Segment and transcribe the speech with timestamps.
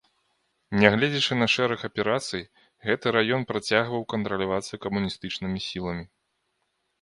[0.83, 2.43] Нягледзячы на шэраг аперацый,
[2.87, 6.05] гэты раён працягваў кантралявацца камуністычнымі сіламі.